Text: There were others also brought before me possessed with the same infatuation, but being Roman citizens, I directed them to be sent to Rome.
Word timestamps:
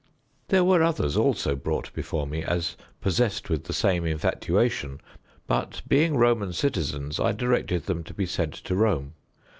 There 0.47 0.63
were 0.63 0.81
others 0.81 1.15
also 1.15 1.55
brought 1.55 1.93
before 1.93 2.25
me 2.25 2.43
possessed 3.01 3.51
with 3.51 3.65
the 3.65 3.71
same 3.71 4.03
infatuation, 4.03 4.99
but 5.45 5.83
being 5.87 6.17
Roman 6.17 6.53
citizens, 6.53 7.19
I 7.19 7.33
directed 7.33 7.85
them 7.85 8.03
to 8.05 8.13
be 8.15 8.25
sent 8.25 8.55
to 8.63 8.73
Rome. 8.75 9.13